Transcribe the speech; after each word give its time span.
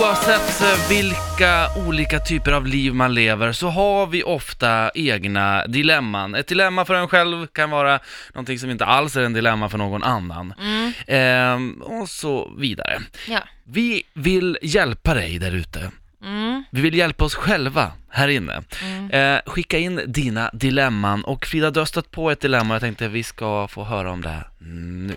Oavsett 0.00 0.60
eh, 0.60 0.88
vilka 0.88 1.68
olika 1.86 2.20
typer 2.20 2.52
av 2.52 2.66
liv 2.66 2.94
man 2.94 3.14
lever 3.14 3.52
så 3.52 3.68
har 3.68 4.06
vi 4.06 4.22
ofta 4.22 4.90
egna 4.94 5.66
dilemman. 5.66 6.34
Ett 6.34 6.46
dilemma 6.46 6.84
för 6.84 6.94
en 6.94 7.08
själv 7.08 7.46
kan 7.46 7.70
vara 7.70 8.00
någonting 8.34 8.58
som 8.58 8.70
inte 8.70 8.84
alls 8.84 9.16
är 9.16 9.22
en 9.22 9.32
dilemma 9.32 9.68
för 9.68 9.78
någon 9.78 10.02
annan. 10.02 10.54
Mm. 10.60 10.92
Ehm, 11.06 11.82
och 11.82 12.08
så 12.08 12.52
vidare. 12.58 13.02
Ja. 13.28 13.40
Vi 13.64 14.02
vill 14.14 14.58
hjälpa 14.62 15.14
dig 15.14 15.38
där 15.38 15.54
ute. 15.54 15.90
Mm. 16.24 16.64
Vi 16.70 16.80
vill 16.80 16.94
hjälpa 16.94 17.24
oss 17.24 17.34
själva 17.34 17.92
här 18.10 18.28
inne. 18.28 18.62
Mm. 18.82 19.10
Eh, 19.10 19.40
skicka 19.46 19.78
in 19.78 20.00
dina 20.06 20.50
dilemman 20.52 21.24
och 21.24 21.46
Frida, 21.46 21.70
du 21.70 21.80
har 21.80 21.86
stött 21.86 22.10
på 22.10 22.30
ett 22.30 22.40
dilemma. 22.40 22.74
Jag 22.74 22.80
tänkte 22.80 23.08
vi 23.08 23.22
ska 23.22 23.68
få 23.68 23.84
höra 23.84 24.10
om 24.12 24.22
det 24.22 24.44
nu. 24.58 25.16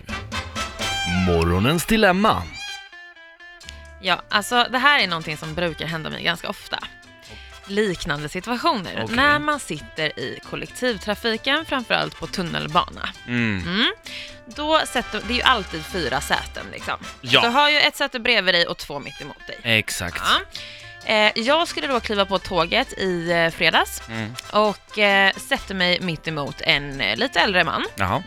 Morgonens 1.26 1.86
dilemma. 1.86 2.42
Ja, 4.00 4.22
alltså 4.28 4.66
det 4.70 4.78
här 4.78 4.98
är 4.98 5.06
någonting 5.06 5.36
som 5.36 5.54
brukar 5.54 5.86
hända 5.86 6.10
mig 6.10 6.22
ganska 6.24 6.48
ofta. 6.48 6.78
Liknande 7.66 8.28
situationer. 8.28 9.00
Okej. 9.04 9.16
När 9.16 9.38
man 9.38 9.60
sitter 9.60 10.18
i 10.18 10.38
kollektivtrafiken, 10.50 11.64
framförallt 11.64 12.16
på 12.18 12.26
tunnelbana. 12.26 13.08
Mm. 13.26 13.62
Mm. 13.66 13.92
Då 14.46 14.80
sätter, 14.86 15.22
det 15.26 15.32
är 15.32 15.36
ju 15.36 15.42
alltid 15.42 15.84
fyra 15.86 16.20
säten 16.20 16.66
liksom. 16.72 16.94
Ja. 17.20 17.40
Du 17.40 17.48
har 17.48 17.70
ju 17.70 17.78
ett 17.80 17.96
säte 17.96 18.20
bredvid 18.20 18.54
dig 18.54 18.66
och 18.66 18.76
två 18.78 18.98
mitt 18.98 19.20
emot 19.20 19.46
dig. 19.46 19.58
Exakt. 19.62 20.22
Ja. 20.24 20.40
Eh, 21.04 21.32
jag 21.34 21.68
skulle 21.68 21.86
då 21.86 22.00
kliva 22.00 22.24
på 22.24 22.38
tåget 22.38 22.92
i 22.92 23.30
eh, 23.32 23.50
fredags 23.50 24.02
Mm. 24.08 24.34
och 24.52 24.98
eh, 24.98 25.32
sätter 25.36 25.74
mig 25.74 26.00
mitt 26.00 26.28
emot 26.28 26.60
en 26.60 26.98
lite 26.98 27.40
äldre 27.40 27.64
man. 27.64 27.84
Jaha. 27.96 28.22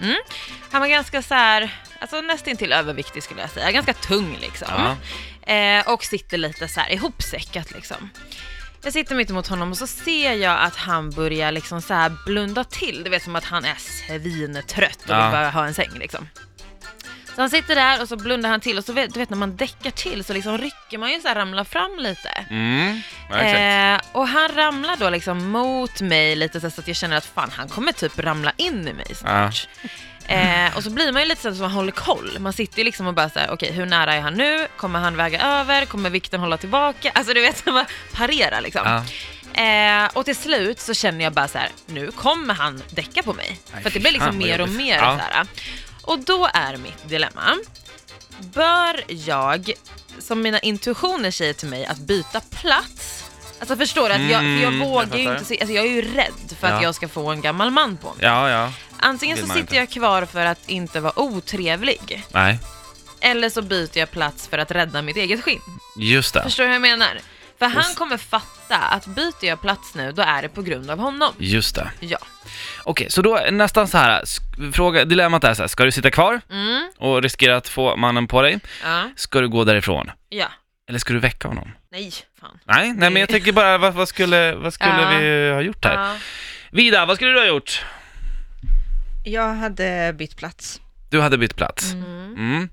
Han 0.72 0.82
var 0.82 0.88
ganska 0.88 1.22
så 1.22 1.34
här, 1.34 1.76
alltså 2.00 2.22
nästintill 2.22 2.74
överviktig 2.74 3.24
skulle 3.24 3.42
jag 3.42 3.50
säga, 3.50 3.72
ganska 3.72 3.94
tung 3.94 4.38
liksom. 4.42 4.68
Ja. 4.72 4.96
Eh, 5.48 5.88
och 5.94 6.04
sitter 6.04 6.38
lite 6.38 6.68
så 6.68 6.80
här 6.80 6.92
ihopsäckat 6.92 7.72
liksom. 7.72 8.10
Jag 8.84 8.94
sitter 8.94 9.16
mitt 9.16 9.30
emot 9.30 9.48
honom 9.48 9.72
och 9.72 9.78
så 9.78 9.88
ser 9.88 10.34
jag 10.34 10.60
att 10.60 10.76
han 10.76 11.10
börjar 11.10 11.52
liksom 11.52 11.82
så 11.82 11.94
här 11.94 12.12
blunda 12.26 12.64
till. 12.64 13.04
Du 13.04 13.10
vet 13.10 13.24
som 13.24 13.36
att 13.36 13.44
han 13.44 13.66
är 13.66 13.76
svintrött 13.76 14.98
och 15.04 15.10
Ja. 15.10 15.24
vill 15.24 15.32
bara 15.32 15.50
ha 15.50 15.66
en 15.66 15.74
säng 15.74 15.90
liksom. 15.96 16.28
Så 17.36 17.42
han 17.42 17.50
sitter 17.50 17.76
där 17.76 18.02
och 18.02 18.08
så 18.08 18.16
blundar 18.16 18.50
han 18.50 18.60
till 18.60 18.78
och 18.78 18.84
så 18.86 18.94
vet 18.94 19.14
du 19.14 19.20
vet 19.20 19.30
när 19.30 19.38
man 19.38 19.56
däckar 19.56 19.92
till 19.92 20.24
så 20.24 20.34
liksom 20.34 20.58
rycker 20.58 20.98
man 20.98 21.12
ju 21.12 21.20
så 21.20 21.28
här 21.28 21.36
ramlar 21.36 21.64
fram 21.64 22.00
lite. 22.00 22.30
Mm. 22.50 23.02
Ja, 23.30 23.36
exakt. 23.36 24.06
Eh, 24.06 24.12
och 24.20 24.28
han 24.28 24.50
ramlar 24.50 24.96
då 25.00 25.10
liksom 25.10 25.52
mot 25.52 26.02
mig 26.02 26.36
lite 26.36 26.60
så 26.62 26.68
att 26.68 26.88
jag 26.88 26.96
känner 26.98 27.18
att 27.18 27.26
fan 27.26 27.52
han 27.58 27.68
kommer 27.70 27.92
typ 27.92 28.20
ramla 28.20 28.52
in 28.58 28.88
i 28.88 28.94
mig 28.94 29.16
snart. 29.16 29.68
Eh, 30.28 30.78
och 30.78 30.84
så 30.84 30.90
blir 30.90 31.12
man 31.12 31.22
ju 31.22 31.28
lite 31.28 31.42
så 31.42 31.48
att 31.50 31.60
man 31.60 31.72
håller 31.72 31.92
koll. 31.92 32.38
Man 32.40 32.54
sitter 32.54 32.78
ju 32.78 32.84
liksom 32.84 33.08
och 33.08 33.14
bara 33.14 33.30
såhär, 33.30 33.50
okej 33.52 33.72
hur 33.72 33.86
nära 33.86 34.14
är 34.14 34.22
han 34.22 34.34
nu? 34.34 34.68
Kommer 34.78 35.00
han 35.00 35.16
väga 35.16 35.42
över? 35.42 35.86
Kommer 35.86 36.10
vikten 36.10 36.40
hålla 36.40 36.58
tillbaka? 36.58 37.12
Alltså 37.16 37.34
du 37.34 37.42
vet, 37.42 37.66
man 37.74 37.86
parerar 38.14 38.62
liksom. 38.62 38.82
Ja. 38.86 39.04
Eh, 39.64 40.10
och 40.14 40.26
till 40.26 40.36
slut 40.36 40.80
så 40.80 40.94
känner 40.94 41.24
jag 41.24 41.34
bara 41.34 41.48
så 41.48 41.58
här: 41.58 41.70
nu 41.86 42.12
kommer 42.12 42.54
han 42.54 42.82
däcka 42.90 43.24
på 43.24 43.34
mig. 43.34 43.60
Nej, 43.74 43.84
För 43.84 43.90
det 43.90 44.00
blir 44.00 44.12
liksom 44.12 44.30
fan, 44.30 44.38
mer 44.38 44.62
och 44.62 44.70
mer 44.70 44.96
Ja. 44.98 45.20
så 45.20 45.36
här. 45.36 45.46
Och 46.04 46.20
då 46.20 46.50
är 46.54 46.78
mitt 46.78 47.10
dilemma, 47.10 47.58
bör 48.40 49.04
jag, 49.08 49.72
som 50.20 50.42
mina 50.42 50.60
intuitioner 50.60 51.32
säger 51.32 51.54
till 51.54 51.68
mig, 51.68 51.86
att 51.86 51.98
byta 51.98 52.40
plats? 52.40 53.24
Alltså 53.60 53.76
förstår 53.76 54.10
du? 54.10 54.16
Att 54.16 54.22
jag, 54.22 54.30
för 54.30 54.36
jag 54.36 54.44
Mm, 54.64 54.80
jag 54.80 54.88
vågar 54.88 55.18
ju 55.18 55.24
fattar. 55.24 55.34
inte 55.34 55.46
se, 55.46 55.60
alltså 55.60 55.74
jag 55.76 55.86
är 55.86 55.90
ju 55.92 56.02
rädd 56.02 56.58
för 56.60 56.68
att 56.68 56.74
Ja. 56.74 56.84
jag 56.84 56.96
ska 56.96 57.08
få 57.08 57.32
en 57.32 57.42
gammal 57.42 57.72
man 57.72 57.98
på 57.98 58.08
mig. 58.08 58.18
ja, 58.22 58.50
ja. 58.50 58.74
Antingen 59.00 59.36
vill 59.36 59.44
så 59.44 59.48
man 59.48 59.56
sitter 59.58 59.68
inte. 59.68 59.76
jag 59.76 59.90
kvar 59.90 60.26
för 60.26 60.46
att 60.46 60.70
inte 60.70 61.00
vara 61.00 61.20
otrevlig, 61.20 62.24
Nej, 62.32 62.60
eller 63.22 63.50
så 63.50 63.62
byter 63.62 63.98
jag 63.98 64.12
plats 64.12 64.48
för 64.48 64.58
att 64.58 64.72
rädda 64.72 65.02
mitt 65.02 65.18
eget 65.18 65.44
skinn. 65.44 65.62
just 65.98 66.34
det. 66.34 66.44
Förstår 66.44 66.64
du 66.64 66.68
hur 66.68 66.74
jag 66.74 66.82
menar? 66.82 67.20
För 67.70 67.76
han 67.82 67.92
s- 67.92 67.96
kommer 67.98 68.18
fatta 68.18 68.78
att 68.78 69.06
byter 69.06 69.46
jag 69.46 69.62
plats 69.62 69.96
nu, 69.96 70.12
då 70.12 70.22
är 70.22 70.42
det 70.42 70.50
på 70.50 70.62
grund 70.62 70.90
av 70.92 71.00
honom. 71.00 71.34
Just 71.40 71.76
det. 71.76 71.92
Ja. 72.00 72.18
Okej, 72.84 73.10
så 73.10 73.22
då 73.22 73.36
är 73.38 73.52
nästan 73.52 73.88
så 73.88 73.98
här, 73.98 74.22
sk- 74.22 74.72
fråga, 74.74 75.06
dilemmat 75.06 75.44
är 75.44 75.54
så 75.54 75.64
här, 75.64 75.68
ska 75.68 75.84
du 75.84 75.92
sitta 75.92 76.12
kvar 76.12 76.42
Mm, 76.50 76.90
och 76.98 77.22
riskera 77.22 77.58
att 77.58 77.68
få 77.70 77.96
mannen 77.96 78.28
på 78.28 78.42
dig? 78.42 78.60
ja, 78.84 79.10
Ska 79.16 79.42
du 79.42 79.50
gå 79.50 79.64
därifrån? 79.64 80.12
ja. 80.30 80.48
Eller 80.90 81.00
ska 81.00 81.14
du 81.14 81.20
väcka 81.20 81.48
honom? 81.48 81.72
Nej, 81.92 82.12
fan. 82.42 82.60
Nej, 82.66 82.94
nej 82.94 83.10
men 83.10 83.20
jag 83.20 83.30
tänker 83.30 83.52
bara, 83.52 83.78
vad, 83.78 83.94
vad 83.94 84.08
skulle, 84.08 84.56
vad 84.56 84.74
skulle 84.74 85.02
Ja. 85.02 85.10
vi 85.20 85.52
ha 85.54 85.62
gjort 85.62 85.86
här? 85.86 85.94
Ja. 85.94 86.16
Vida, 86.72 87.06
vad 87.06 87.16
skulle 87.16 87.32
du 87.32 87.40
ha 87.40 87.46
gjort? 87.48 87.86
Jag 89.26 89.54
hade 89.56 90.14
bytt 90.18 90.38
plats. 90.38 90.82
Du 91.10 91.22
hade 91.22 91.38
bytt 91.38 91.56
plats. 91.56 91.94
Mm. 91.94 92.34
Mm. 92.38 92.70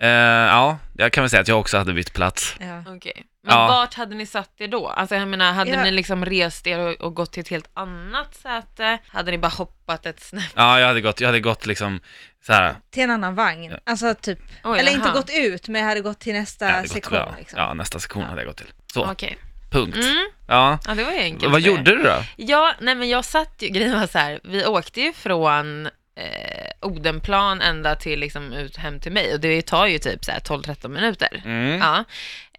Eh, 0.00 0.08
ja, 0.52 0.78
jag 0.96 1.12
kan 1.12 1.22
väl 1.22 1.30
säga 1.30 1.40
att 1.40 1.48
jag 1.48 1.60
också 1.60 1.78
hade 1.78 1.92
bytt 1.92 2.12
plats. 2.12 2.56
Ja. 2.60 2.84
Okej. 2.96 3.24
Men 3.46 3.56
Ja. 3.58 3.66
vart 3.66 3.94
hade 3.94 4.14
ni 4.14 4.26
satt 4.26 4.50
er 4.60 4.68
då? 4.68 4.88
Alltså 4.88 5.14
jag 5.14 5.28
menar, 5.28 5.52
hade 5.52 5.70
Ja. 5.70 5.82
ni 5.82 5.90
liksom 5.90 6.24
rest 6.24 6.66
er 6.66 6.78
och, 6.78 7.00
och 7.00 7.14
gått 7.14 7.32
till 7.32 7.40
ett 7.40 7.48
helt 7.48 7.70
annat 7.74 8.34
säte? 8.34 8.98
Hade 9.08 9.30
ni 9.30 9.38
bara 9.38 9.48
hoppat 9.48 10.06
ett 10.06 10.20
snäpp? 10.20 10.52
Ja, 10.54 10.80
jag 10.80 10.86
hade 10.86 11.00
gått, 11.00 11.20
jag 11.20 11.28
hade 11.28 11.40
gått 11.40 11.66
liksom 11.66 12.00
så 12.46 12.52
här. 12.52 12.74
Till 12.90 13.02
en 13.02 13.10
annan 13.10 13.34
vagn. 13.34 13.70
Ja. 13.70 13.78
Alltså 13.86 14.14
typ, 14.14 14.38
Oj, 14.64 14.78
eller 14.80 14.90
jaha. 14.92 14.98
inte 15.00 15.10
gått 15.10 15.30
ut, 15.34 15.68
men 15.68 15.80
jag 15.80 15.88
hade 15.88 16.00
gått 16.00 16.18
till 16.20 16.32
nästa 16.34 16.80
gått, 16.82 16.90
sektion. 16.90 17.18
ja, 17.18 17.34
liksom. 17.38 17.58
ja, 17.58 17.74
nästa 17.74 17.98
sektion 17.98 18.22
Ja. 18.22 18.28
hade 18.28 18.40
jag 18.40 18.48
gått 18.48 18.56
till. 18.56 18.72
Så, 18.92 19.10
Okej. 19.10 19.38
punkt. 19.70 19.96
Mm. 19.96 20.30
Ja. 20.48 20.78
Ja, 20.86 20.94
det 20.94 21.04
var 21.04 21.12
ju 21.12 21.18
enkelt. 21.18 21.52
Vad 21.52 21.60
gjorde 21.60 21.96
du 21.96 22.02
då? 22.02 22.16
Ja, 22.36 22.74
nej 22.80 22.94
men 22.94 23.08
jag 23.08 23.24
satt 23.24 23.54
ju, 23.62 23.68
grejen 23.68 24.00
var 24.00 24.06
så 24.06 24.18
här, 24.18 24.40
vi 24.44 24.66
åkte 24.66 25.00
ju 25.00 25.12
från 25.12 25.88
eh, 26.16 26.70
Odenplan 26.80 27.60
ända 27.60 27.96
till 27.96 28.20
liksom 28.20 28.52
ut 28.52 28.76
hem 28.76 29.00
till 29.00 29.12
mig 29.12 29.34
och 29.34 29.40
det 29.40 29.62
tar 29.62 29.86
ju 29.86 29.98
typ 29.98 30.24
så 30.24 30.32
här 30.32 30.40
12-13 30.40 30.88
minuter. 30.88 31.42
Mm. 31.44 31.80
Ja. 31.80 32.04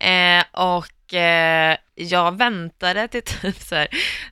Eh, 0.08 0.44
och 0.52 1.14
eh, 1.14 1.78
jag 1.96 2.38
väntade 2.38 3.08
till 3.08 3.22
typ 3.24 3.62
så 3.62 3.76
här, 3.76 3.88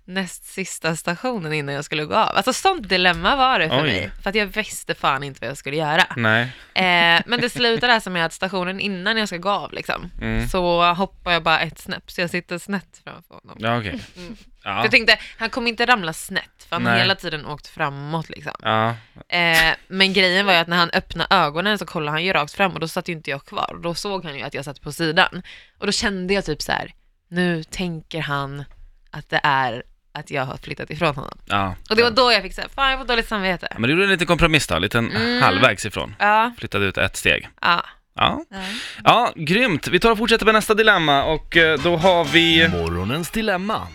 näst 0.05 0.45
sista 0.45 0.95
stationen 0.95 1.53
innan 1.53 1.75
jag 1.75 1.85
skulle 1.85 2.05
gå 2.05 2.15
av. 2.15 2.35
Alltså 2.35 2.53
sånt 2.53 2.89
dilemma 2.89 3.35
var 3.35 3.59
det 3.59 3.69
för 3.69 3.77
Oj. 3.83 3.83
mig. 3.83 4.11
För 4.23 4.29
att 4.29 4.35
jag 4.35 4.45
visste 4.45 4.95
fan 4.95 5.23
inte 5.23 5.39
vad 5.41 5.49
jag 5.49 5.57
skulle 5.57 5.77
göra. 5.77 6.03
Nej. 6.15 6.41
Eh, 6.73 7.21
men 7.25 7.41
det 7.41 7.49
slutade 7.49 7.93
alltså 7.93 8.09
med 8.09 8.25
att 8.25 8.33
stationen 8.33 8.79
innan 8.79 9.17
jag 9.17 9.27
ska 9.27 9.37
gå 9.37 9.49
av 9.49 9.73
liksom, 9.73 10.11
Mm. 10.21 10.47
så 10.47 10.93
hoppar 10.93 11.31
jag 11.31 11.43
bara 11.43 11.59
ett 11.59 11.79
snäpp 11.79 12.11
så 12.11 12.21
jag 12.21 12.29
sitter 12.29 12.57
snett 12.57 13.01
framför 13.03 13.33
honom. 13.35 13.57
Ja, 13.59 13.77
okej. 13.79 13.99
Mm. 14.17 14.37
Ja. 14.63 14.81
Jag 14.81 14.91
tänkte, 14.91 15.19
han 15.37 15.49
kommer 15.49 15.69
inte 15.69 15.85
ramla 15.85 16.13
snett 16.13 16.65
för 16.69 16.75
han 16.75 16.85
har 16.85 16.95
hela 16.97 17.15
tiden 17.15 17.45
åkt 17.45 17.67
framåt 17.67 18.29
liksom. 18.29 18.53
Ja. 18.61 18.89
Eh, 19.29 19.73
men 19.87 20.13
grejen 20.13 20.45
var 20.45 20.53
ju 20.53 20.59
att 20.59 20.67
när 20.67 20.77
han 20.77 20.89
öppnade 20.89 21.35
ögonen 21.35 21.77
så 21.77 21.85
kollade 21.85 22.11
han 22.11 22.23
ju 22.23 22.33
rakt 22.33 22.53
fram 22.53 22.71
och 22.71 22.79
då 22.79 22.87
satt 22.87 23.07
ju 23.09 23.13
inte 23.13 23.29
jag 23.29 23.45
kvar. 23.45 23.79
Då 23.83 23.93
såg 23.95 24.25
han 24.25 24.37
ju 24.37 24.43
att 24.43 24.53
jag 24.53 24.65
satt 24.65 24.81
på 24.81 24.91
sidan. 24.91 25.41
Och 25.79 25.85
då 25.85 25.91
kände 25.91 26.33
jag 26.33 26.45
typ 26.45 26.61
så 26.61 26.71
här: 26.71 26.93
nu 27.33 27.63
tänker 27.63 28.21
han 28.21 28.63
att 29.11 29.29
det 29.29 29.39
är 29.43 29.83
att 30.15 30.31
jag 30.31 30.45
har 30.45 30.57
flyttat 30.57 30.89
ifrån 30.89 31.15
honom. 31.15 31.37
ja. 31.45 31.75
Och 31.89 31.95
det 31.95 32.03
var 32.03 32.11
då 32.11 32.31
jag 32.31 32.41
fick 32.41 32.53
säga, 32.53 32.67
fan 32.75 32.89
jag 32.91 32.99
får 32.99 33.05
dåligt 33.07 33.27
samvete. 33.27 33.67
Ja, 33.71 33.75
Men 33.79 33.87
du 33.87 33.91
gjorde 33.93 34.03
en 34.03 34.09
liten 34.09 34.27
kompromiss 34.27 34.67
då, 34.67 34.75
en 34.75 34.81
liten 34.81 35.11
Mm. 35.11 35.41
halvvägs 35.41 35.85
ifrån. 35.85 36.15
Ja, 36.19 36.51
Flyttade 36.57 36.85
ut 36.85 36.97
ett 36.97 37.17
steg. 37.17 37.47
ja. 37.61 37.85
Ja. 38.15 38.43
Ja. 38.49 38.57
ja, 39.03 39.33
grymt. 39.35 39.87
Vi 39.87 39.99
tar 39.99 40.11
och 40.11 40.17
fortsätter 40.17 40.45
med 40.45 40.53
nästa 40.55 40.73
dilemma 40.73 41.23
och 41.23 41.57
eh, 41.57 41.79
då 41.79 41.97
har 41.97 42.23
vi... 42.25 42.67
Morgonens 42.69 43.29
dilemma. 43.29 43.87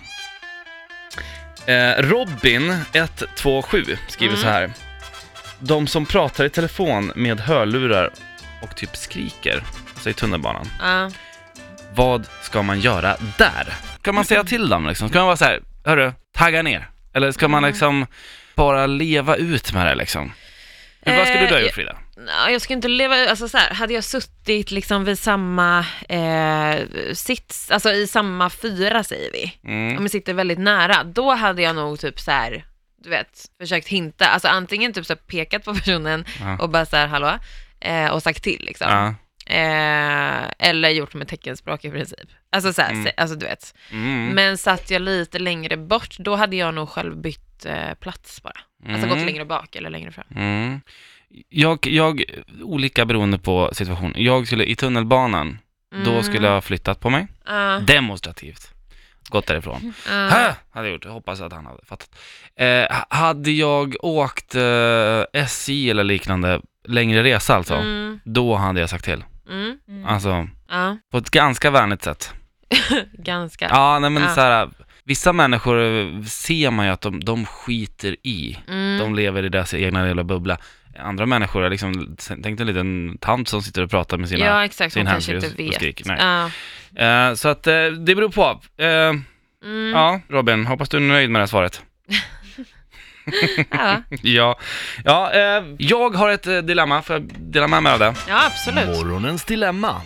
Eh, 1.67 2.03
Robin 2.03 2.77
127 2.93 3.85
skriver 4.09 4.35
Mm. 4.35 4.43
så 4.45 4.49
här. 4.49 4.73
De 5.59 5.87
som 5.87 6.07
pratar 6.07 6.45
i 6.45 6.51
telefon 6.51 7.13
med 7.15 7.41
hörlurar 7.41 8.11
och 8.63 8.77
typ 8.77 8.97
skriker, 8.97 9.63
alltså 9.95 10.11
i 10.11 10.15
tunnelbanan. 10.15 10.67
ja. 10.81 11.11
Vad 11.95 12.27
ska 12.43 12.63
man 12.63 12.81
göra 12.81 13.17
där? 13.39 13.75
Ska 14.01 14.13
man 14.13 14.25
säga 14.25 14.45
till 14.45 14.69
dem 14.69 14.87
liksom? 14.87 15.09
Ska 15.09 15.19
man 15.19 15.27
vara 15.27 15.37
så 15.37 15.45
här, 15.45 15.61
hörru, 15.85 16.13
tagga 16.35 16.63
ner? 16.63 16.91
Eller 17.15 17.33
ska 17.33 17.49
man 17.49 17.59
Mm. 17.59 17.71
liksom 17.71 18.07
bara 18.55 18.87
leva 18.87 19.37
ut 19.37 19.73
med 19.73 19.87
det 19.87 19.95
liksom? 19.95 20.33
Men 21.03 21.17
vad 21.19 21.27
skulle 21.29 21.47
du 21.47 21.53
ha 21.55 21.59
Eh, 21.59 21.63
gjort 21.65 21.75
Frida? 21.75 21.97
Jag 22.51 22.61
skulle 22.63 22.75
inte 22.77 22.89
leva, 22.89 23.15
alltså 23.31 23.49
så 23.49 23.59
här, 23.59 23.75
hade 23.75 23.95
jag 23.95 24.05
suttit 24.05 24.71
liksom 24.71 25.05
vid 25.05 25.19
samma 25.19 25.85
eh, 26.09 26.77
sits, 27.13 27.71
alltså 27.71 27.93
i 27.93 28.07
samma 28.07 28.51
fyra 28.51 29.05
säger 29.05 29.33
vi, 29.33 29.53
Mm. 29.65 29.97
om 29.97 30.03
vi 30.03 30.09
sitter 30.09 30.35
väldigt 30.35 30.59
nära, 30.59 31.05
då 31.05 31.35
hade 31.35 31.63
jag 31.63 31.77
nog 31.77 32.01
typ 32.01 32.21
så 32.21 32.31
här, 32.31 32.65
du 33.05 33.11
vet, 33.11 33.29
försökt 33.61 33.89
hinta, 33.89 34.27
alltså 34.27 34.49
antingen 34.49 34.93
typ 34.93 35.07
så 35.07 35.13
här 35.13 35.21
pekat 35.21 35.65
på 35.65 35.75
personen 35.75 36.25
Ja. 36.41 36.59
och 36.59 36.71
bara 36.71 36.87
så 36.87 36.97
här, 36.97 37.07
hallå, 37.07 37.39
eh, 37.81 38.07
och 38.11 38.23
sagt 38.23 38.43
till 38.43 38.65
liksom. 38.67 38.91
Ja. 38.91 39.15
Eh, 39.49 40.49
eller 40.69 40.89
gjort 40.89 41.15
med 41.15 41.29
teckenspråk 41.29 41.85
i 41.85 41.91
princip. 41.91 42.29
Alltså 42.53 42.73
så 42.73 42.83
här, 42.83 42.91
Mm. 42.93 43.13
alltså 43.17 43.37
du 43.37 43.47
vet. 43.47 43.75
Mm. 43.93 44.29
Men 44.29 44.59
satt 44.59 44.91
jag 44.91 45.03
lite 45.03 45.39
längre 45.39 45.77
bort, 45.77 46.17
då 46.19 46.37
hade 46.37 46.57
jag 46.57 46.75
nog 46.75 46.89
själv 46.89 47.17
bytt 47.17 47.65
eh, 47.67 47.95
plats 48.01 48.43
bara. 48.43 48.53
Alltså 48.89 49.07
Mm. 49.07 49.09
gått 49.19 49.27
längre 49.27 49.45
bak 49.45 49.77
eller 49.77 49.91
längre 49.91 50.13
fram. 50.13 50.25
Mm. 50.37 50.81
Jag, 51.49 51.87
jag, 51.87 52.23
olika 52.63 53.05
beroende 53.05 53.39
på 53.39 53.71
situation. 53.73 54.13
Jag 54.17 54.47
skulle 54.47 54.65
i 54.65 54.77
tunnelbanan, 54.77 55.59
då 56.05 56.11
Mm. 56.11 56.23
skulle 56.23 56.47
jag 56.47 56.55
ha 56.55 56.61
flyttat 56.61 57.01
på 57.01 57.11
mig. 57.11 57.27
Ja, 57.47 57.81
Demonstrativt. 57.87 58.71
Gått 59.29 59.47
därifrån. 59.47 59.93
ja. 60.09 60.13
Hä? 60.29 60.55
Hade 60.71 60.87
jag 60.89 60.93
gjort. 60.93 61.05
Jag 61.05 61.13
hoppas 61.13 61.41
att 61.41 61.53
han 61.53 61.67
hade 61.67 61.85
fattat. 61.87 62.19
Eh, 62.57 62.97
hade 63.11 63.51
jag 63.51 63.97
åkt 64.01 64.55
eh, 64.55 65.23
SJ 65.33 65.91
eller 65.91 66.05
liknande, 66.05 66.61
längre 66.85 67.23
resa 67.25 67.55
alltså, 67.55 67.75
Mm, 67.75 68.21
då 68.25 68.55
hade 68.55 68.81
jag 68.81 68.91
sagt 68.91 69.05
till. 69.05 69.25
Mm. 69.49 69.79
Alltså, 70.07 70.49
Ja, 70.69 70.97
på 71.11 71.19
ett 71.19 71.31
ganska 71.31 71.71
vänligt 71.71 72.03
sätt. 72.03 72.33
ganska. 73.13 73.69
Ja, 73.69 73.99
nej 73.99 74.11
men 74.11 74.23
Ja. 74.23 74.29
så 74.29 74.41
här, 74.41 74.71
vissa 75.05 75.33
människor 75.33 75.77
ser 76.25 76.71
man 76.71 76.87
ju 76.87 76.93
att 76.93 77.01
de, 77.01 77.25
de 77.25 77.47
skiter 77.47 78.17
i. 78.23 78.59
Mm. 78.69 78.99
De 78.99 79.15
lever 79.15 79.43
i 79.43 79.49
deras 79.49 79.75
egna 79.75 80.05
lilla 80.05 80.25
bubbla. 80.25 80.59
Andra 80.99 81.27
människor 81.27 81.65
är 81.65 81.71
liksom, 81.71 82.17
tänk 82.29 82.43
dig 82.43 82.61
en 82.61 82.67
liten 82.67 83.19
tant 83.21 83.49
som 83.49 83.63
sitter 83.63 83.83
och 83.83 83.91
pratar 83.91 84.17
med 84.19 84.29
sina... 84.29 84.45
ja, 84.45 84.65
exakt. 84.65 84.93
sin 84.93 85.07
Hon 85.07 85.13
kanske 85.13 85.35
inte 85.35 85.47
och 85.47 85.59
vet. 85.59 85.75
skriker, 85.75 86.05
nej. 86.09 86.51
Ja. 86.97 87.29
Eh, 87.29 87.35
så 87.35 87.49
att 87.49 87.67
eh, 87.67 87.85
det 87.87 88.15
beror 88.15 88.29
på. 88.29 88.61
Eh, 88.83 89.13
Mm. 89.65 89.91
Ja, 89.91 90.21
Robin, 90.29 90.67
hoppas 90.67 90.89
du 90.89 90.97
är 90.97 91.01
nöjd 91.01 91.31
med 91.31 91.39
det 91.41 91.43
här 91.43 91.47
svaret. 91.47 91.83
Ja. 93.71 94.03
Ja, 94.23 94.59
ja 95.05 95.33
eh, 95.33 95.65
jag 95.79 96.11
har 96.17 96.31
ett 96.31 96.47
eh, 96.47 96.59
dilemma, 96.59 97.03
får 97.03 97.17
jag 97.17 97.31
dela 97.39 97.69
med 97.69 97.83
mig 97.83 97.93
av 97.93 97.99
det? 97.99 98.15
ja, 98.29 98.47
absolut. 98.47 98.87
Morgonens 98.87 99.45
dilemma. 99.45 100.01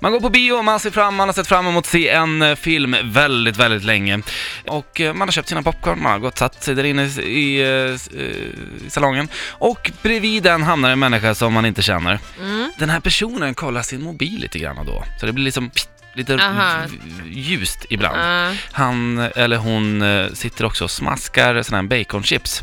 Man 0.00 0.12
går 0.12 0.20
på 0.20 0.28
bio, 0.30 0.62
man 0.62 0.80
ser 0.80 0.90
fram, 0.90 1.14
man 1.14 1.28
har 1.28 1.32
sett 1.34 1.46
fram 1.46 1.66
emot 1.66 1.84
att 1.84 1.90
se 1.90 2.08
en 2.08 2.42
eh, 2.42 2.54
film 2.54 2.96
väldigt, 3.04 3.56
väldigt 3.56 3.84
länge. 3.84 4.20
Och 4.66 5.00
eh, 5.00 5.14
man 5.14 5.28
har 5.28 5.32
köpt 5.32 5.48
sina 5.48 5.62
popcorn, 5.62 6.02
man 6.02 6.12
har 6.12 6.18
gått 6.18 6.32
och 6.32 6.38
satt 6.38 6.64
sig 6.64 6.74
där 6.74 6.84
inne 6.84 7.04
i, 7.04 7.20
i, 7.20 7.62
eh, 7.62 7.94
s- 7.94 8.08
eh, 8.08 8.86
i 8.86 8.90
salongen. 8.90 9.28
Och 9.50 9.90
bredvid 10.02 10.42
den 10.42 10.62
hamnar 10.62 10.90
en 10.90 10.98
människa 10.98 11.34
som 11.34 11.52
man 11.52 11.66
inte 11.66 11.82
känner. 11.82 12.18
Mm. 12.40 12.70
Den 12.78 12.90
här 12.90 13.00
personen 13.00 13.54
kollar 13.54 13.82
sin 13.82 14.02
mobil 14.02 14.40
lite 14.40 14.58
grann 14.58 14.86
då. 14.86 15.04
Så 15.20 15.26
det 15.26 15.32
blir 15.32 15.44
liksom 15.44 15.70
pst, 15.70 15.90
lite 16.16 16.34
Aha. 16.34 16.86
ljust 17.30 17.86
ibland. 17.90 18.18
Ja. 18.18 18.56
Han 18.72 19.18
eller 19.18 19.56
hon 19.56 20.02
eh, 20.02 20.32
sitter 20.32 20.64
också 20.64 20.84
och 20.84 20.90
smaskar 20.90 21.62
sådana 21.62 21.82
här 21.82 21.88
baconchips. 21.88 22.62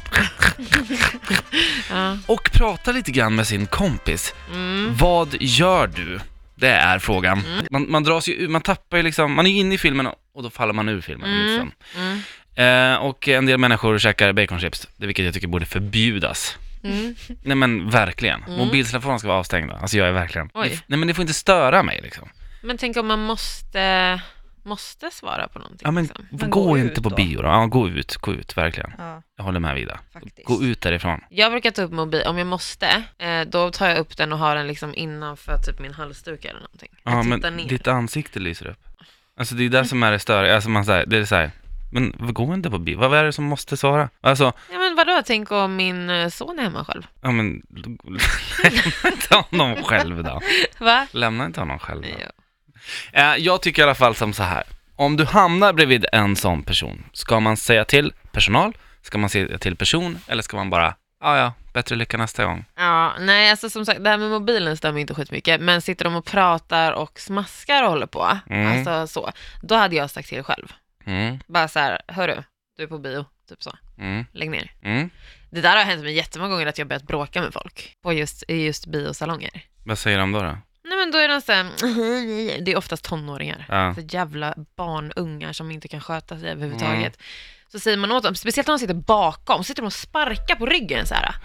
Ja. 1.89 2.17
Och 2.25 2.50
pratar 2.53 2.94
lite 2.94 3.11
grann 3.11 3.35
med 3.35 3.47
sin 3.47 3.65
kompis. 3.65 4.33
Mm. 4.51 4.95
Vad 4.95 5.35
gör 5.39 5.88
du? 5.88 6.19
Det 6.55 6.69
är 6.69 7.00
frågan. 7.00 7.44
Man, 7.69 7.91
man 7.91 8.03
dras 8.03 8.27
ju 8.27 8.47
man 8.47 8.61
tappar 8.61 8.97
ju 8.97 9.03
liksom, 9.03 9.33
man 9.33 9.47
är 9.47 9.51
inne 9.51 9.75
i 9.75 9.77
filmen 9.77 10.07
och 10.33 10.44
då 10.44 10.50
faller 10.50 10.73
man 10.73 10.89
ur 10.89 11.01
filmen. 11.01 11.29
Mm. 11.29 11.47
Liksom. 11.47 11.71
Mm. 11.97 12.94
Eh, 12.94 12.97
och 12.97 13.27
en 13.27 13.45
del 13.45 13.57
människor 13.57 14.00
käkar 14.00 14.33
baconchips, 14.33 14.88
vilket 14.97 15.25
jag 15.25 15.33
tycker 15.33 15.47
borde 15.47 15.65
förbjudas. 15.65 16.57
Mm. 16.83 17.15
Nej 17.44 17.55
men 17.55 17.89
verkligen. 17.89 18.44
Mm. 18.44 18.57
Mobiltelefonen 18.57 19.19
ska 19.19 19.27
vara 19.27 19.39
avstängda. 19.39 19.73
Alltså 19.81 19.97
jag 19.97 20.07
är 20.07 20.11
verkligen... 20.11 20.50
Oj. 20.53 20.79
Nej 20.88 21.00
men 21.00 21.07
det 21.07 21.13
får 21.13 21.21
inte 21.21 21.33
störa 21.33 21.83
mig 21.83 22.00
liksom. 22.03 22.29
Men 22.63 22.77
tänk 22.77 22.98
om 22.98 23.07
man 23.07 23.19
måste, 23.19 24.21
måste 24.63 25.12
svara 25.12 25.48
på 25.48 25.60
någonting. 25.60 25.86
Ja 25.86 25.92
men 25.92 26.04
liksom. 26.04 26.25
Men 26.31 26.50
gå, 26.50 26.63
gå 26.63 26.77
inte 26.77 27.01
på 27.01 27.10
då. 27.10 27.15
bio 27.15 27.42
då. 27.42 27.48
Ja, 27.48 27.65
gå 27.65 27.88
ut, 27.89 28.15
gå 28.15 28.33
ut, 28.33 28.57
verkligen. 28.57 28.94
Ja, 28.98 29.21
Jag 29.38 29.44
håller 29.44 29.60
med 29.60 29.75
Vida. 29.75 30.00
faktiskt. 30.13 30.48
Gå 30.48 30.63
ut 30.63 30.81
därifrån. 30.81 31.19
Jag 31.30 31.51
brukar 31.51 31.71
ta 31.71 31.81
upp 31.81 31.92
mobil, 31.92 32.24
om 32.27 32.38
jag 32.38 32.48
måste, 32.48 33.04
eh, 33.18 33.42
då 33.42 33.71
tar 33.71 33.88
jag 33.88 33.98
upp 33.98 34.18
den 34.18 34.33
och 34.33 34.39
har 34.39 34.56
den 34.56 34.68
liksom 34.68 34.95
innanför 34.95 35.57
typ 35.57 35.80
min 35.80 35.94
halsduk 35.94 36.45
eller 36.45 36.60
någonting. 36.60 36.89
Jag 37.04 37.13
Ja 37.13 37.24
men 37.24 37.56
ner. 37.57 37.68
ditt 37.69 37.88
ansikte 37.88 38.39
lyser 38.39 38.68
upp. 38.68 38.80
Alltså 39.38 39.56
det 39.56 39.63
är 39.65 39.69
det 39.69 39.86
som 39.86 40.04
är 40.04 40.12
det 40.12 40.19
störiga, 40.19 40.56
alltså 40.56 40.69
man 40.69 40.86
säger, 40.86 41.06
det 41.06 41.18
är 41.18 41.25
så 41.25 41.36
här, 41.36 41.51
men 41.92 42.13
gå 42.33 42.54
inte 42.54 42.69
på 42.69 42.80
bio, 42.80 42.98
vad 43.00 43.13
är 43.13 43.24
det 43.24 43.33
som 43.33 43.45
måste 43.45 43.77
svara? 43.77 44.10
Alltså, 44.21 44.44
Ja 44.71 44.77
men 44.80 44.95
vadå, 44.95 45.21
tänk 45.25 45.51
om 45.51 45.75
min 45.75 46.10
eh, 46.10 46.30
son 46.30 46.60
är 46.60 46.63
hemma 46.63 46.86
själv? 46.86 47.04
ja 47.21 47.31
men, 47.31 47.62
lämna 48.63 49.12
inte 49.12 49.36
honom 49.36 49.83
själv 49.83 50.24
då. 50.24 50.42
Va? 50.80 51.07
Lämna 51.12 51.45
inte 51.45 51.60
honom 51.60 51.80
själv 51.80 52.01
då. 52.01 52.07
Ja. 52.10 52.31
Eh, 53.13 53.35
jag 53.35 53.62
tycker 53.62 53.81
i 53.81 53.83
alla 53.83 53.95
fall 53.95 54.15
som 54.15 54.33
så 54.33 54.44
här. 54.44 54.63
Om 54.95 55.18
du 55.18 55.25
hamnar 55.25 55.74
bredvid 55.74 56.06
en 56.12 56.35
sån 56.35 56.63
person, 56.63 57.03
ska 57.13 57.39
man 57.39 57.57
säga 57.57 57.85
till 57.85 58.13
personal? 58.31 58.77
Ska 59.01 59.18
man 59.18 59.30
säga 59.30 59.57
till 59.57 59.75
person? 59.75 60.19
Eller 60.27 60.44
ska 60.44 60.57
man 60.57 60.69
bara, 60.69 60.95
ja 61.21 61.38
ja, 61.38 61.53
bättre 61.74 61.95
lycka 61.95 62.18
nästa 62.18 62.45
gång? 62.45 62.65
Ja, 62.75 63.13
nej 63.19 63.51
alltså 63.51 63.69
som 63.69 63.85
sagt, 63.85 64.03
det 64.03 64.09
här 64.09 64.18
med 64.18 64.30
mobilen 64.30 64.77
stämmer 64.77 65.00
inte 65.01 65.13
skitmycket, 65.13 65.62
men 65.62 65.81
sitter 65.81 66.06
de 66.06 66.15
och 66.15 66.25
pratar 66.25 66.91
och 66.91 67.19
smaskar 67.19 67.83
och 67.83 67.89
håller 67.89 68.07
på, 68.07 68.38
Mm. 68.50 68.71
alltså 68.71 69.07
så, 69.13 69.31
då 69.62 69.75
hade 69.75 69.95
jag 69.95 70.09
sagt 70.09 70.29
till 70.29 70.44
själv. 70.44 70.68
Mm, 71.06 71.39
Bara 71.47 71.68
så 71.68 71.79
här, 71.79 72.01
hörru, 72.07 72.44
du 72.77 72.83
är 72.83 72.88
på 72.88 72.97
bio, 73.00 73.25
typ 73.50 73.63
så, 73.63 73.71
mm, 73.97 74.25
lägg 74.31 74.50
ner. 74.50 74.71
mm. 74.83 75.09
Det 75.51 75.62
där 75.62 75.77
har 75.77 75.83
hänt 75.83 76.03
mig 76.03 76.13
jättemånga 76.13 76.51
gånger 76.51 76.68
att 76.68 76.77
jag 76.77 76.88
börjat 76.88 77.03
bråka 77.07 77.41
med 77.41 77.53
folk 77.53 77.95
på 78.03 78.13
just, 78.13 78.44
i 78.47 78.65
just 78.65 78.86
biosalonger. 78.86 79.62
Vad 79.83 79.97
säger 79.97 80.18
de 80.18 80.31
då? 80.31 80.41
då? 80.41 80.57
Nej 80.85 80.97
men 80.97 81.12
då 81.12 81.18
är 81.18 81.30
de 81.30 81.41
såhär, 81.41 81.63
det 82.65 82.71
är 82.71 82.77
oftast 82.77 83.03
tonåringar. 83.03 83.65
Ja. 83.69 83.95
Så 83.95 84.01
jävla 84.01 84.53
barnungar 84.77 85.53
som 85.53 85.71
inte 85.71 85.88
kan 85.88 86.01
sköta 86.01 86.39
sig 86.39 86.50
överhuvudtaget. 86.51 87.18
Så 87.71 87.80
säger 87.80 87.97
man 87.97 88.12
åt 88.12 88.24
dem, 88.24 88.35
speciellt 88.35 88.68
när 88.68 88.74
de 88.75 88.80
sitter 88.80 88.94
bakom, 88.94 89.57
så 89.57 89.63
sitter 89.63 89.81
de 89.81 89.85
och 89.85 89.94
sparkar 89.94 90.56
på 90.56 90.65
ryggen 90.65 91.06
så 91.07 91.13
här. 91.13 91.35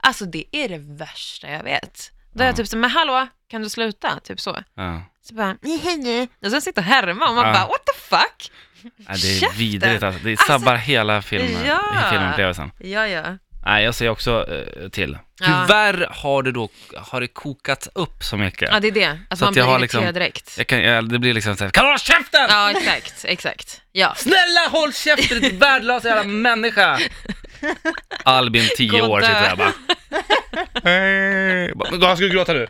Alltså 0.00 0.24
det 0.24 0.44
är 0.52 0.68
det 0.68 0.78
värsta 0.78 1.50
jag 1.50 1.62
vet. 1.62 2.10
Då 2.32 2.40
är 2.42 2.46
jag 2.46 2.52
Ja. 2.52 2.56
typ 2.56 2.68
så 2.68 2.76
men 2.76 2.90
hallå, 2.90 3.26
kan 3.48 3.62
du 3.62 3.68
sluta? 3.70 4.20
Typ 4.24 4.40
så. 4.40 4.58
Ja. 4.74 5.02
Så 5.22 5.34
bara, 5.34 5.56
nej, 5.62 6.28
Och 6.44 6.50
sen 6.50 6.62
sitter 6.62 6.80
och 6.82 6.86
härmar 6.86 7.28
och 7.28 7.34
man 7.34 7.46
Ja. 7.46 7.52
bara, 7.52 7.66
what 7.66 7.86
the 7.86 8.00
fuck? 8.16 8.50
Nej, 8.82 8.92
det 9.08 9.12
är 9.36 9.40
Käften! 9.40 9.58
vidrigt 9.58 10.02
alltså. 10.02 10.20
Det 10.24 10.30
Alltså, 10.30 10.46
sabbar 10.46 10.74
hela 10.76 11.22
filmen, 11.22 11.66
ja. 11.66 11.80
filmupplevelsen. 12.12 12.70
Ja, 12.78 13.06
ja. 13.08 13.38
Nej, 13.66 13.84
jag 13.84 13.94
säger 13.94 14.10
också 14.10 14.46
eh, 14.54 14.88
till. 14.88 15.18
Ja. 15.40 15.46
Tyvärr 15.66 16.08
har 16.10 16.42
det 16.42 16.52
då, 16.52 16.68
har 16.96 17.20
det 17.20 17.26
kokats 17.28 17.88
upp 17.94 18.24
så 18.24 18.36
mycket. 18.36 18.68
Ja, 18.72 18.80
det 18.80 18.88
är 18.88 18.92
det. 18.92 19.06
Alltså 19.06 19.36
Så 19.36 19.44
man 19.44 19.48
att 19.48 19.54
blir 19.54 19.62
irriterad 19.64 19.80
liksom- 19.82 20.14
direkt. 20.14 20.54
Jag 20.58 20.66
kan, 20.66 20.80
jag, 20.82 21.08
det 21.08 21.18
blir 21.18 21.34
liksom 21.34 21.56
såhär, 21.56 21.70
kan 21.70 21.84
du 21.84 21.88
hålla 21.88 21.98
käften? 21.98 22.46
Ja, 22.48 22.70
exakt, 22.70 23.24
exakt. 23.24 23.80
Ja. 23.92 24.14
Snälla 24.16 24.68
håll 24.70 24.92
käften, 24.92 25.40
ditt 25.40 25.52
värdelösa 25.54 26.08
jävla 26.08 26.24
människa! 26.24 26.98
Albin, 28.24 28.68
10 28.76 28.90
Gå 28.90 28.98
och 29.06 29.10
år, 29.10 29.20
sitter 29.20 29.42
där 29.42 29.56
bara. 29.56 29.72
Hej. 30.84 31.72
Han 32.06 32.16
skulle 32.16 32.30
gråta 32.34 32.52
nu. 32.52 32.66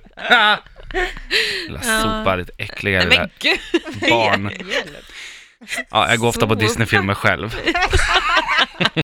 Lilla 1.67 1.81
Ja. 1.85 2.01
sopa, 2.03 2.37
ditt 2.37 2.51
äckliga 2.59 2.99
Nej 3.05 3.19
men 3.19 3.31
gud. 3.39 3.61
barn. 4.11 4.51
Ja, 5.91 6.09
jag 6.11 6.19
går 6.19 6.29
ofta 6.29 6.47
på 6.47 6.55
Disney-filmer 6.55 7.15
själv. 7.15 7.57